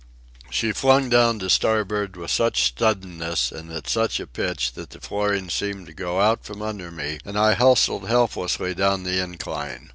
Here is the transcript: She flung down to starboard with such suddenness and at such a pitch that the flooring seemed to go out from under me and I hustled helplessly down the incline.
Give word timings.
She 0.49 0.71
flung 0.71 1.09
down 1.11 1.37
to 1.37 1.49
starboard 1.51 2.15
with 2.17 2.31
such 2.31 2.75
suddenness 2.75 3.51
and 3.51 3.71
at 3.71 3.87
such 3.87 4.19
a 4.19 4.25
pitch 4.25 4.71
that 4.73 4.89
the 4.89 4.99
flooring 4.99 5.47
seemed 5.51 5.85
to 5.85 5.93
go 5.93 6.19
out 6.19 6.43
from 6.43 6.63
under 6.63 6.89
me 6.89 7.19
and 7.23 7.37
I 7.37 7.53
hustled 7.53 8.07
helplessly 8.07 8.73
down 8.73 9.03
the 9.03 9.21
incline. 9.23 9.89